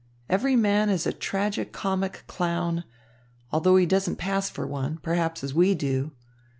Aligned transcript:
Every 0.27 0.55
man 0.55 0.89
is 0.89 1.05
a 1.05 1.13
tragi 1.13 1.63
comic 1.63 2.23
clown, 2.25 2.85
although 3.51 3.75
he 3.75 3.85
doesn't 3.85 4.15
pass 4.15 4.49
for 4.49 4.65
one, 4.65 4.97
perhaps, 5.03 5.43
as 5.43 5.53
we 5.53 5.75
do. 5.75 6.13